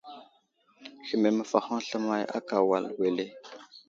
Hehme 1.07 1.29
məfahoŋ 1.37 1.77
slemay 1.87 2.23
akà 2.37 2.57
wal 2.69 2.85
wele? 2.99 3.25